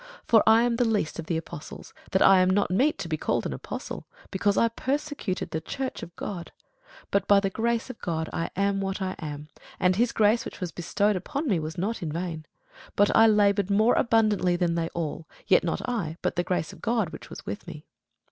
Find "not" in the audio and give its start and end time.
2.49-2.71, 11.77-12.01, 15.63-15.87